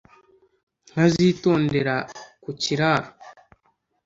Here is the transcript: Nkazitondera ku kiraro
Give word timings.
Nkazitondera 0.91 1.95
ku 2.43 2.49
kiraro 2.61 3.09